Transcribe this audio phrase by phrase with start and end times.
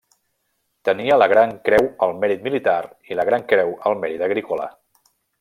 [0.87, 2.79] Tenia la Gran Creu al Mèrit Militar
[3.13, 4.69] i la Gran Creu al Mèrit Agrícola.